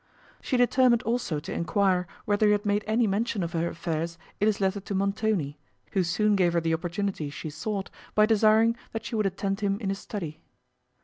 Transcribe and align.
She 0.41 0.57
determined 0.57 1.03
also 1.03 1.39
to 1.39 1.53
enquire 1.53 2.07
whether 2.25 2.47
he 2.47 2.53
had 2.53 2.65
made 2.65 2.83
any 2.87 3.05
mention 3.05 3.43
of 3.43 3.53
her 3.53 3.67
affairs, 3.67 4.17
in 4.39 4.47
his 4.47 4.59
letter 4.59 4.79
to 4.79 4.95
Montoni, 4.95 5.59
who 5.91 6.03
soon 6.03 6.35
gave 6.35 6.53
her 6.53 6.59
the 6.59 6.73
opportunity 6.73 7.29
she 7.29 7.51
sought, 7.51 7.91
by 8.15 8.25
desiring 8.25 8.75
that 8.93 9.05
she 9.05 9.13
would 9.13 9.27
attend 9.27 9.59
him 9.59 9.79
in 9.79 9.89
his 9.89 9.99
study. 9.99 10.41